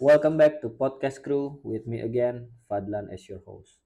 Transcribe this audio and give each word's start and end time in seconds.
Welcome 0.00 0.40
back 0.40 0.64
to 0.64 0.72
Podcast 0.72 1.20
Crew 1.20 1.60
with 1.60 1.84
me 1.84 2.00
again, 2.00 2.48
Fadlan 2.64 3.12
as 3.12 3.20
your 3.28 3.44
host. 3.44 3.84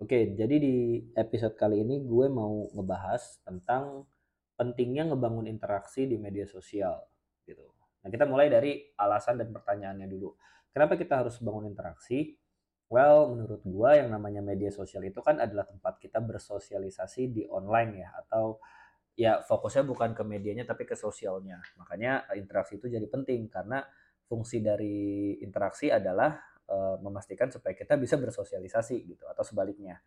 Oke, 0.00 0.32
jadi 0.32 0.56
di 0.56 1.04
episode 1.12 1.60
kali 1.60 1.84
ini 1.84 2.00
gue 2.00 2.24
mau 2.32 2.72
ngebahas 2.72 3.44
tentang 3.44 4.08
pentingnya 4.56 5.12
ngebangun 5.12 5.44
interaksi 5.44 6.08
di 6.08 6.16
media 6.16 6.48
sosial 6.48 7.04
gitu. 7.44 7.68
Nah, 8.00 8.08
kita 8.08 8.24
mulai 8.24 8.48
dari 8.48 8.80
alasan 8.96 9.44
dan 9.44 9.52
pertanyaannya 9.52 10.08
dulu. 10.08 10.32
Kenapa 10.72 10.96
kita 10.96 11.20
harus 11.20 11.36
bangun 11.44 11.68
interaksi? 11.68 12.32
Well, 12.88 13.36
menurut 13.36 13.60
gue 13.60 13.90
yang 13.92 14.08
namanya 14.08 14.40
media 14.40 14.72
sosial 14.72 15.04
itu 15.04 15.20
kan 15.20 15.36
adalah 15.36 15.68
tempat 15.68 16.00
kita 16.00 16.16
bersosialisasi 16.24 17.28
di 17.28 17.44
online 17.44 18.00
ya 18.00 18.08
atau 18.24 18.56
ya 19.12 19.44
fokusnya 19.44 19.84
bukan 19.84 20.16
ke 20.16 20.24
medianya 20.24 20.64
tapi 20.64 20.88
ke 20.88 20.96
sosialnya. 20.96 21.60
Makanya 21.76 22.24
interaksi 22.40 22.80
itu 22.80 22.88
jadi 22.88 23.04
penting 23.04 23.52
karena 23.52 23.84
fungsi 24.32 24.64
dari 24.64 25.36
interaksi 25.44 25.92
adalah 25.92 26.32
uh, 26.72 26.96
memastikan 27.04 27.52
supaya 27.52 27.76
kita 27.76 28.00
bisa 28.00 28.16
bersosialisasi 28.16 29.04
gitu 29.04 29.28
atau 29.28 29.44
sebaliknya. 29.44 30.00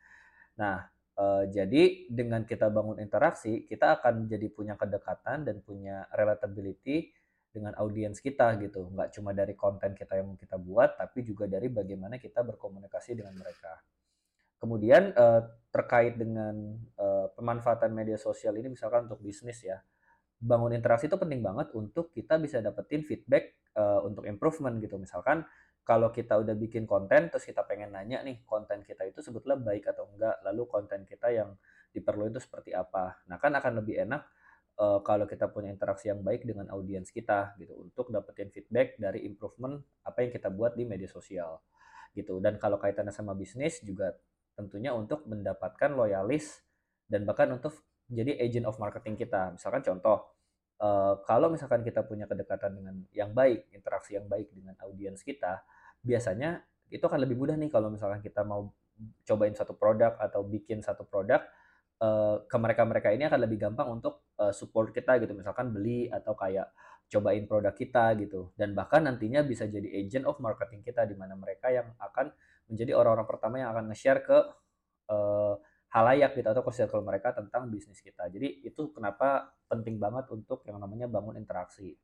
Nah, 0.57 0.81
uh, 1.21 1.45
jadi 1.45 2.09
dengan 2.09 2.41
kita 2.41 2.73
bangun 2.73 2.97
interaksi, 2.97 3.69
kita 3.69 4.02
akan 4.02 4.25
jadi 4.25 4.49
punya 4.49 4.73
kedekatan 4.73 5.45
dan 5.45 5.61
punya 5.61 6.09
relatability 6.09 7.13
dengan 7.53 7.77
audiens 7.77 8.17
kita 8.17 8.57
gitu. 8.66 8.89
Nggak 8.89 9.13
cuma 9.13 9.38
dari 9.38 9.53
konten 9.53 9.93
kita 9.93 10.17
yang 10.17 10.33
kita 10.33 10.57
buat, 10.57 10.97
tapi 10.97 11.21
juga 11.21 11.45
dari 11.45 11.69
bagaimana 11.69 12.17
kita 12.17 12.41
berkomunikasi 12.41 13.21
dengan 13.21 13.38
mereka. 13.38 13.77
Kemudian 14.57 15.13
uh, 15.13 15.45
terkait 15.69 16.17
dengan 16.17 16.81
uh, 16.97 17.30
pemanfaatan 17.38 17.94
media 17.94 18.17
sosial 18.17 18.57
ini 18.57 18.73
misalkan 18.73 19.05
untuk 19.05 19.21
bisnis 19.21 19.61
ya 19.61 19.77
bangun 20.45 20.77
interaksi 20.77 21.09
itu 21.09 21.17
penting 21.17 21.41
banget 21.41 21.73
untuk 21.73 22.13
kita 22.13 22.38
bisa 22.38 22.62
dapetin 22.62 23.02
feedback 23.02 23.58
uh, 23.73 24.05
untuk 24.05 24.30
improvement 24.30 24.77
gitu. 24.77 25.02
Misalkan 25.02 25.42
kalau 25.81 26.14
kita 26.14 26.38
udah 26.38 26.53
bikin 26.53 26.86
konten 26.86 27.30
terus 27.33 27.45
kita 27.45 27.66
pengen 27.66 27.94
nanya 27.94 28.22
nih 28.22 28.42
konten 28.45 28.86
kita 28.86 29.06
itu 29.06 29.25
sebetulnya 29.25 29.58
baik 29.58 29.89
atau 29.89 30.06
enggak, 30.14 30.38
lalu 30.45 30.64
konten 30.69 31.02
kita 31.06 31.34
yang 31.34 31.58
diperlukan 31.94 32.38
itu 32.38 32.42
seperti 32.45 32.78
apa. 32.78 33.17
Nah, 33.25 33.42
kan 33.42 33.53
akan 33.58 33.81
lebih 33.81 34.06
enak 34.06 34.22
uh, 34.78 35.00
kalau 35.02 35.25
kita 35.25 35.50
punya 35.50 35.73
interaksi 35.73 36.14
yang 36.14 36.22
baik 36.22 36.45
dengan 36.45 36.69
audiens 36.69 37.09
kita 37.09 37.58
gitu 37.58 37.73
untuk 37.81 38.14
dapetin 38.14 38.53
feedback 38.53 39.02
dari 39.02 39.25
improvement 39.25 39.81
apa 40.06 40.25
yang 40.25 40.31
kita 40.34 40.53
buat 40.53 40.78
di 40.78 40.86
media 40.86 41.09
sosial 41.09 41.62
gitu. 42.14 42.38
Dan 42.38 42.62
kalau 42.62 42.78
kaitannya 42.78 43.14
sama 43.14 43.34
bisnis 43.34 43.81
juga 43.81 44.14
tentunya 44.56 44.94
untuk 44.94 45.25
mendapatkan 45.28 45.91
loyalis 45.94 46.64
dan 47.06 47.25
bahkan 47.28 47.52
untuk 47.53 47.75
jadi 48.09 48.38
agent 48.41 48.66
of 48.69 48.78
marketing 48.78 49.17
kita. 49.17 49.53
Misalkan 49.53 49.81
contoh, 49.81 50.34
uh, 50.81 51.22
kalau 51.23 51.52
misalkan 51.52 51.84
kita 51.84 52.04
punya 52.04 52.26
kedekatan 52.28 52.76
dengan 52.76 52.95
yang 53.16 53.31
baik, 53.31 53.70
interaksi 53.72 54.18
yang 54.18 54.28
baik 54.28 54.52
dengan 54.52 54.76
audiens 54.84 55.22
kita, 55.22 55.64
biasanya 56.02 56.64
itu 56.92 57.02
akan 57.02 57.20
lebih 57.22 57.36
mudah 57.40 57.56
nih 57.58 57.72
kalau 57.72 57.90
misalkan 57.90 58.22
kita 58.22 58.45
mau 58.45 58.70
cobain 59.28 59.56
satu 59.56 59.76
produk 59.76 60.16
atau 60.22 60.46
bikin 60.48 60.80
satu 60.80 61.03
produk 61.03 61.44
uh, 62.00 62.46
ke 62.48 62.58
mereka-mereka 62.58 63.12
ini 63.12 63.28
akan 63.28 63.40
lebih 63.44 63.58
gampang 63.59 63.88
untuk 63.92 64.31
uh, 64.40 64.56
support 64.56 64.96
kita 64.96 65.20
gitu. 65.20 65.36
Misalkan 65.36 65.72
beli 65.76 66.08
atau 66.08 66.36
kayak 66.38 66.72
cobain 67.12 67.44
produk 67.46 67.73
kita 67.76 68.16
gitu. 68.22 68.52
Dan 68.56 68.73
bahkan 68.73 69.03
nantinya 69.03 69.44
bisa 69.46 69.68
jadi 69.68 69.86
agent 70.00 70.26
of 70.26 70.40
marketing 70.40 70.81
kita 70.81 71.06
di 71.06 71.16
mana 71.18 71.36
mereka 71.36 71.70
yang 71.70 71.92
akan 72.00 72.31
menjadi 72.66 72.98
orang-orang 72.98 73.28
pertama 73.30 73.56
yang 73.62 73.70
akan 73.76 73.94
nge-share 73.94 74.22
ke 74.26 74.38
uh, 75.14 75.56
halayak 75.95 76.35
gitu 76.35 76.51
atau 76.51 76.59
ke 76.59 76.71
circle 76.75 77.07
mereka 77.07 77.31
tentang 77.31 77.71
bisnis 77.71 78.03
kita. 78.03 78.27
Jadi 78.27 78.67
itu 78.67 78.91
kenapa 78.91 79.55
penting 79.71 79.95
banget 79.95 80.27
untuk 80.27 80.67
yang 80.67 80.75
namanya 80.83 81.07
bangun 81.07 81.39
interaksi. 81.39 81.95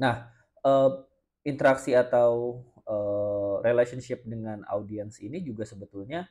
Nah, 0.00 0.32
uh, 0.64 1.04
interaksi 1.44 1.92
atau 1.92 2.64
uh, 2.88 3.60
relationship 3.60 4.24
dengan 4.24 4.64
audiens 4.64 5.20
ini 5.20 5.44
juga 5.44 5.68
sebetulnya 5.68 6.24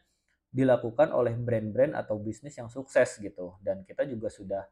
dilakukan 0.49 1.13
oleh 1.13 1.37
brand-brand 1.37 1.93
atau 1.93 2.17
bisnis 2.17 2.57
yang 2.57 2.73
sukses 2.73 3.21
gitu. 3.21 3.53
Dan 3.61 3.85
kita 3.85 4.01
juga 4.09 4.33
sudah 4.33 4.65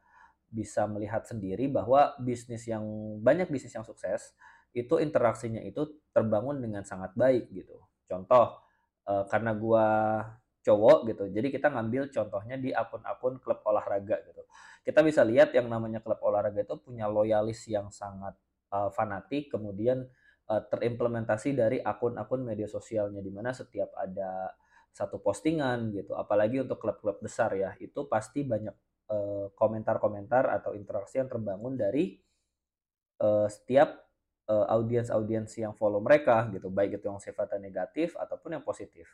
bisa 0.50 0.82
melihat 0.90 1.22
sendiri 1.30 1.70
bahwa 1.70 2.18
bisnis 2.18 2.66
yang 2.66 2.82
banyak 3.22 3.46
bisnis 3.46 3.78
yang 3.78 3.86
sukses 3.86 4.34
itu 4.74 4.98
interaksinya 4.98 5.62
itu 5.62 6.02
terbangun 6.10 6.58
dengan 6.58 6.82
sangat 6.82 7.14
baik 7.14 7.54
gitu. 7.54 7.78
Contoh, 8.10 8.58
uh, 9.06 9.24
karena 9.30 9.54
gua 9.54 9.86
cowok 10.66 11.06
gitu. 11.14 11.30
Jadi 11.30 11.54
kita 11.54 11.70
ngambil 11.70 12.10
contohnya 12.10 12.58
di 12.58 12.74
akun-akun 12.74 13.38
klub 13.38 13.62
olahraga 13.62 14.18
gitu. 14.26 14.42
Kita 14.82 15.06
bisa 15.06 15.22
lihat 15.22 15.54
yang 15.54 15.70
namanya 15.70 16.02
klub 16.02 16.18
olahraga 16.26 16.66
itu 16.66 16.74
punya 16.82 17.06
loyalis 17.06 17.62
yang 17.70 17.94
sangat 17.94 18.34
uh, 18.74 18.90
fanatik, 18.90 19.46
kemudian 19.54 20.02
uh, 20.50 20.62
terimplementasi 20.66 21.54
dari 21.54 21.78
akun-akun 21.78 22.42
media 22.42 22.66
sosialnya 22.66 23.22
di 23.22 23.30
mana 23.30 23.54
setiap 23.54 23.94
ada 23.94 24.50
satu 24.90 25.22
postingan 25.22 25.94
gitu. 25.94 26.18
Apalagi 26.18 26.66
untuk 26.66 26.82
klub-klub 26.82 27.22
besar 27.22 27.54
ya, 27.54 27.78
itu 27.78 28.10
pasti 28.10 28.42
banyak 28.42 28.74
uh, 29.06 29.54
komentar-komentar 29.54 30.50
atau 30.50 30.74
interaksi 30.74 31.22
yang 31.22 31.30
terbangun 31.30 31.78
dari 31.78 32.18
uh, 33.22 33.46
setiap 33.46 34.02
audiens-audiens 34.46 35.50
yang 35.58 35.74
follow 35.74 35.98
mereka 35.98 36.46
gitu, 36.54 36.70
baik 36.70 37.02
itu 37.02 37.10
yang 37.10 37.18
sifatnya 37.18 37.58
negatif 37.58 38.14
ataupun 38.14 38.54
yang 38.54 38.62
positif. 38.62 39.10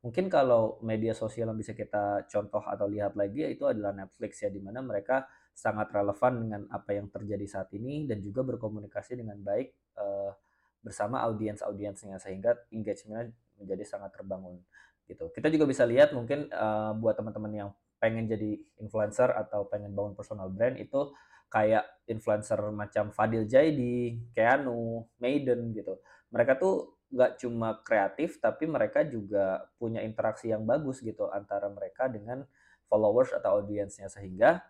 Mungkin 0.00 0.32
kalau 0.32 0.80
media 0.80 1.12
sosial 1.12 1.52
yang 1.52 1.60
bisa 1.60 1.76
kita 1.76 2.24
contoh 2.24 2.64
atau 2.64 2.88
lihat 2.88 3.12
lagi 3.20 3.44
itu 3.44 3.68
adalah 3.68 3.92
Netflix 3.92 4.40
ya, 4.40 4.48
di 4.48 4.60
mana 4.60 4.80
mereka 4.80 5.28
sangat 5.52 5.92
relevan 5.92 6.40
dengan 6.40 6.62
apa 6.72 6.96
yang 6.96 7.12
terjadi 7.12 7.44
saat 7.44 7.68
ini 7.76 8.08
dan 8.08 8.24
juga 8.24 8.40
berkomunikasi 8.40 9.20
dengan 9.20 9.36
baik 9.44 9.76
uh, 10.00 10.32
bersama 10.80 11.20
audiens-audiensnya 11.28 12.16
sehingga 12.16 12.56
engagement 12.72 13.28
menjadi 13.60 13.84
sangat 13.84 14.16
terbangun 14.16 14.56
gitu. 15.04 15.28
Kita 15.36 15.52
juga 15.52 15.68
bisa 15.68 15.84
lihat 15.84 16.16
mungkin 16.16 16.48
uh, 16.48 16.96
buat 16.96 17.20
teman-teman 17.20 17.52
yang 17.52 17.70
pengen 18.00 18.24
jadi 18.24 18.56
influencer 18.80 19.28
atau 19.36 19.68
pengen 19.68 19.92
bangun 19.92 20.16
personal 20.16 20.48
brand 20.48 20.80
itu 20.80 21.12
kayak 21.52 21.84
influencer 22.08 22.56
macam 22.72 23.12
Fadil 23.12 23.44
Jaidi, 23.44 24.16
Keanu, 24.32 25.04
Maiden 25.20 25.76
gitu. 25.76 26.00
Mereka 26.32 26.56
tuh 26.56 26.99
nggak 27.10 27.42
cuma 27.42 27.82
kreatif 27.82 28.38
tapi 28.38 28.70
mereka 28.70 29.02
juga 29.02 29.66
punya 29.76 30.00
interaksi 30.06 30.54
yang 30.54 30.62
bagus 30.62 31.02
gitu 31.02 31.26
antara 31.30 31.66
mereka 31.66 32.06
dengan 32.06 32.46
followers 32.86 33.34
atau 33.34 33.58
audiensnya 33.58 34.06
sehingga 34.06 34.62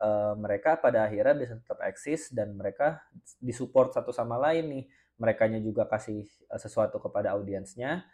uh, 0.00 0.36
mereka 0.36 0.76
pada 0.76 1.08
akhirnya 1.08 1.36
bisa 1.36 1.54
tetap 1.56 1.80
eksis 1.84 2.32
dan 2.32 2.56
mereka 2.56 3.00
disupport 3.40 3.92
satu 3.92 4.12
sama 4.12 4.40
lain 4.40 4.64
nih. 4.72 4.84
Merekanya 5.16 5.60
juga 5.64 5.88
kasih 5.88 6.28
uh, 6.52 6.60
sesuatu 6.60 7.00
kepada 7.00 7.32
audiensnya 7.32 8.04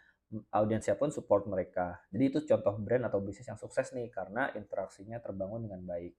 audiensnya 0.49 0.97
pun 0.97 1.13
support 1.13 1.45
mereka. 1.45 2.01
Jadi 2.09 2.23
itu 2.25 2.39
contoh 2.49 2.73
brand 2.81 3.05
atau 3.05 3.21
bisnis 3.21 3.45
yang 3.45 3.59
sukses 3.59 3.93
nih 3.93 4.09
karena 4.09 4.49
interaksinya 4.57 5.21
terbangun 5.21 5.69
dengan 5.69 5.85
baik. 5.85 6.17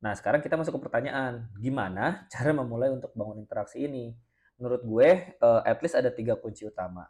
Nah 0.00 0.16
sekarang 0.16 0.40
kita 0.40 0.56
masuk 0.56 0.80
ke 0.80 0.88
pertanyaan 0.88 1.52
gimana 1.60 2.24
cara 2.32 2.56
memulai 2.56 2.88
untuk 2.88 3.12
bangun 3.12 3.44
interaksi 3.44 3.84
ini 3.84 4.16
menurut 4.58 4.82
gue 4.86 5.08
uh, 5.42 5.62
at 5.66 5.78
least 5.82 5.98
ada 5.98 6.10
tiga 6.10 6.38
kunci 6.38 6.66
utama. 6.66 7.06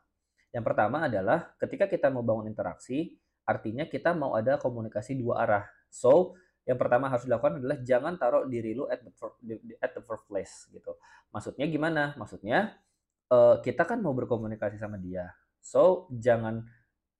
Yang 0.54 0.64
pertama 0.70 1.10
adalah 1.10 1.52
ketika 1.58 1.90
kita 1.90 2.08
mau 2.14 2.22
bangun 2.22 2.46
interaksi, 2.46 3.18
artinya 3.42 3.84
kita 3.90 4.14
mau 4.14 4.38
ada 4.38 4.56
komunikasi 4.56 5.18
dua 5.18 5.42
arah. 5.42 5.64
So, 5.90 6.38
yang 6.64 6.80
pertama 6.80 7.12
harus 7.12 7.28
dilakukan 7.28 7.60
adalah 7.60 7.78
jangan 7.84 8.16
taruh 8.16 8.48
diri 8.48 8.72
lu 8.72 8.88
at 8.88 9.04
the 9.04 9.12
first, 9.12 9.36
at 9.82 9.92
the 9.92 10.02
first 10.06 10.24
place 10.30 10.70
gitu. 10.72 10.96
Maksudnya 11.34 11.66
gimana? 11.68 12.16
Maksudnya 12.16 12.72
uh, 13.28 13.60
kita 13.60 13.84
kan 13.84 14.00
mau 14.00 14.16
berkomunikasi 14.16 14.80
sama 14.80 14.96
dia. 14.96 15.28
So, 15.60 16.08
jangan 16.14 16.64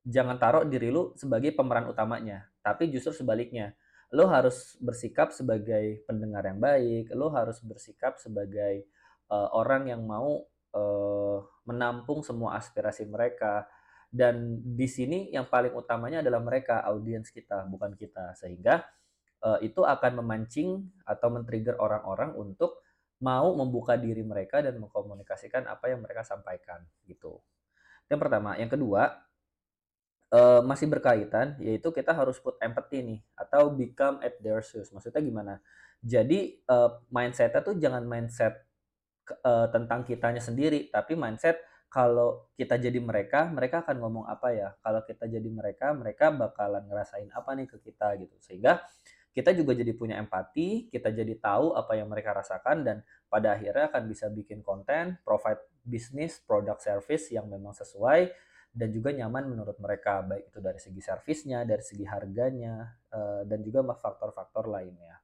jangan 0.05 0.37
taruh 0.37 0.65
diri 0.69 0.93
lu 0.93 1.17
sebagai 1.17 1.53
pemeran 1.57 1.89
utamanya, 1.91 2.49
tapi 2.65 2.89
justru 2.89 3.13
sebaliknya. 3.13 3.77
Lo 4.15 4.31
harus 4.31 4.79
bersikap 4.79 5.35
sebagai 5.35 6.07
pendengar 6.07 6.47
yang 6.47 6.63
baik, 6.63 7.11
lo 7.19 7.35
harus 7.35 7.59
bersikap 7.67 8.15
sebagai 8.23 8.87
uh, 9.35 9.49
orang 9.59 9.91
yang 9.91 10.07
mau 10.07 10.47
uh, 10.71 11.39
menampung 11.67 12.23
semua 12.23 12.55
aspirasi 12.55 13.11
mereka 13.11 13.67
dan 14.15 14.63
di 14.63 14.87
sini 14.87 15.35
yang 15.35 15.51
paling 15.51 15.75
utamanya 15.75 16.23
adalah 16.23 16.39
mereka 16.39 16.87
audiens 16.87 17.35
kita 17.35 17.67
bukan 17.67 17.99
kita 17.99 18.39
sehingga 18.39 18.87
uh, 19.43 19.59
itu 19.59 19.83
akan 19.83 20.23
memancing 20.23 20.87
atau 21.03 21.35
men-trigger 21.35 21.75
orang-orang 21.83 22.31
untuk 22.39 22.79
mau 23.19 23.57
membuka 23.59 23.99
diri 23.99 24.23
mereka 24.23 24.63
dan 24.63 24.79
mengkomunikasikan 24.79 25.67
apa 25.67 25.91
yang 25.91 26.05
mereka 26.05 26.23
sampaikan 26.23 26.87
gitu. 27.11 27.43
Yang 28.07 28.21
pertama, 28.21 28.55
yang 28.55 28.71
kedua 28.71 29.19
uh, 30.31 30.61
masih 30.63 30.87
berkaitan 30.87 31.59
yaitu 31.59 31.91
kita 31.91 32.15
harus 32.15 32.37
put 32.39 32.55
empathy 32.63 33.01
nih 33.03 33.21
atau 33.35 33.73
become 33.73 34.23
at 34.23 34.39
their 34.39 34.61
shoes. 34.61 34.95
Maksudnya 34.95 35.25
gimana? 35.25 35.55
Jadi 36.05 36.61
uh, 36.69 37.01
mindsetnya 37.09 37.65
tuh 37.65 37.75
jangan 37.81 38.05
mindset 38.05 38.61
uh, 39.45 39.69
tentang 39.73 40.05
kitanya 40.05 40.41
sendiri, 40.41 40.93
tapi 40.93 41.17
mindset 41.17 41.61
kalau 41.95 42.51
kita 42.59 42.75
jadi 42.75 42.99
mereka, 42.99 43.47
mereka 43.47 43.87
akan 43.87 44.03
ngomong 44.03 44.25
apa 44.27 44.51
ya? 44.51 44.75
Kalau 44.83 45.07
kita 45.07 45.31
jadi 45.31 45.47
mereka, 45.47 45.95
mereka 45.95 46.35
bakalan 46.35 46.83
ngerasain 46.91 47.31
apa 47.31 47.55
nih 47.55 47.71
ke 47.71 47.79
kita 47.79 48.19
gitu. 48.19 48.35
Sehingga 48.43 48.83
kita 49.31 49.55
juga 49.55 49.79
jadi 49.79 49.95
punya 49.95 50.19
empati, 50.19 50.91
kita 50.91 51.15
jadi 51.15 51.39
tahu 51.39 51.75
apa 51.79 51.95
yang 51.95 52.11
mereka 52.11 52.35
rasakan 52.35 52.83
dan 52.83 52.97
pada 53.31 53.55
akhirnya 53.55 53.91
akan 53.95 54.11
bisa 54.11 54.27
bikin 54.27 54.63
konten, 54.63 55.23
provide 55.23 55.63
bisnis, 55.87 56.43
produk 56.43 56.79
service 56.83 57.31
yang 57.31 57.47
memang 57.47 57.75
sesuai 57.79 58.31
dan 58.75 58.91
juga 58.91 59.15
nyaman 59.15 59.55
menurut 59.55 59.79
mereka 59.79 60.19
baik 60.27 60.51
itu 60.51 60.59
dari 60.59 60.83
segi 60.83 60.99
servisnya, 60.99 61.63
dari 61.63 61.83
segi 61.87 62.03
harganya 62.11 62.91
uh, 63.15 63.47
dan 63.47 63.63
juga 63.63 63.87
faktor-faktor 63.95 64.67
lainnya. 64.67 65.23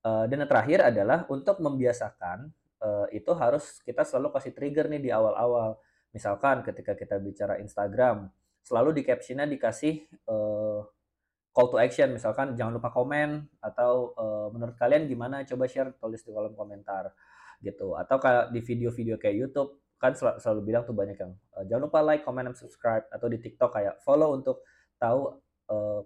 Uh, 0.00 0.24
dan 0.24 0.44
yang 0.44 0.48
terakhir 0.48 0.80
adalah 0.80 1.28
untuk 1.28 1.60
membiasakan 1.60 2.48
uh, 2.84 3.08
itu 3.08 3.32
harus 3.32 3.80
kita 3.80 4.04
selalu 4.04 4.36
kasih 4.36 4.52
trigger 4.52 4.92
nih 4.92 5.00
di 5.00 5.10
awal-awal. 5.10 5.80
Misalkan 6.12 6.62
ketika 6.62 6.92
kita 6.94 7.16
bicara 7.18 7.58
Instagram, 7.58 8.28
selalu 8.62 9.00
di 9.00 9.02
captionnya 9.02 9.48
dikasih 9.48 10.04
uh, 10.28 10.84
call 11.54 11.68
to 11.70 11.78
action. 11.78 12.10
Misalkan 12.10 12.58
jangan 12.58 12.76
lupa 12.76 12.90
komen 12.90 13.46
atau 13.58 14.12
uh, 14.18 14.46
menurut 14.50 14.74
kalian 14.74 15.06
gimana? 15.06 15.46
Coba 15.46 15.70
share 15.70 15.94
tulis 15.96 16.20
di 16.22 16.30
kolom 16.34 16.52
komentar 16.58 17.10
gitu. 17.62 17.94
Atau 17.94 18.18
kayak 18.18 18.50
di 18.50 18.60
video-video 18.60 19.16
kayak 19.16 19.36
YouTube 19.36 19.80
kan 19.94 20.12
sel 20.12 20.36
selalu 20.36 20.74
bilang 20.74 20.82
tuh 20.84 20.92
banyak 20.92 21.16
yang 21.16 21.32
uh, 21.56 21.64
jangan 21.64 21.82
lupa 21.88 21.98
like, 22.02 22.22
comment, 22.26 22.50
dan 22.50 22.56
subscribe. 22.58 23.06
Atau 23.14 23.30
di 23.30 23.38
TikTok 23.38 23.70
kayak 23.70 23.94
follow 24.02 24.34
untuk 24.34 24.66
tahu 24.98 25.40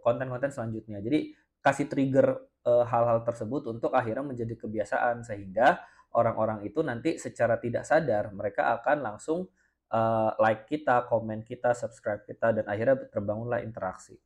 konten-konten 0.07 0.51
uh, 0.51 0.55
selanjutnya. 0.55 1.03
Jadi 1.03 1.35
kasih 1.59 1.91
trigger 1.91 2.39
hal-hal 2.63 3.19
uh, 3.21 3.25
tersebut 3.27 3.67
untuk 3.67 3.91
akhirnya 3.91 4.23
menjadi 4.23 4.55
kebiasaan. 4.55 5.27
Sehingga 5.27 5.83
orang-orang 6.19 6.67
itu 6.67 6.83
nanti 6.83 7.15
secara 7.23 7.63
tidak 7.63 7.87
sadar 7.87 8.35
mereka 8.35 8.75
akan 8.83 8.99
langsung 9.07 9.47
uh, 9.95 10.31
like 10.43 10.67
kita, 10.67 11.07
komen 11.07 11.47
kita, 11.47 11.73
subscribe 11.73 12.27
kita 12.27 12.51
dan 12.61 12.65
akhirnya 12.67 12.99
terbangunlah 13.09 13.63
interaksi. 13.63 14.19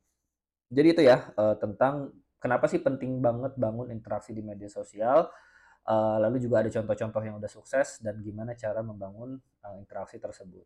Jadi 0.73 0.87
itu 0.89 1.01
ya 1.05 1.29
uh, 1.37 1.55
tentang 1.61 2.09
kenapa 2.41 2.65
sih 2.65 2.81
penting 2.81 3.21
banget 3.21 3.53
bangun 3.55 3.93
interaksi 3.93 4.33
di 4.33 4.41
media 4.41 4.67
sosial. 4.67 5.29
Uh, 5.83 6.15
lalu 6.15 6.39
juga 6.39 6.63
ada 6.63 6.71
contoh-contoh 6.71 7.21
yang 7.27 7.35
udah 7.43 7.51
sukses 7.51 7.99
dan 7.99 8.23
gimana 8.23 8.55
cara 8.55 8.79
membangun 8.79 9.35
uh, 9.67 9.75
interaksi 9.75 10.15
tersebut. 10.15 10.63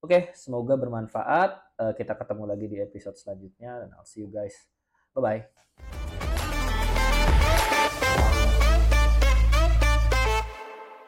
Oke, 0.00 0.08
okay, 0.08 0.22
semoga 0.36 0.76
bermanfaat. 0.76 1.80
Uh, 1.80 1.92
kita 1.96 2.12
ketemu 2.12 2.44
lagi 2.44 2.66
di 2.68 2.76
episode 2.80 3.16
selanjutnya 3.16 3.84
dan 3.84 3.88
I'll 3.96 4.08
see 4.08 4.24
you 4.24 4.28
guys. 4.28 4.68
Bye 5.16 5.20
bye. 5.20 5.99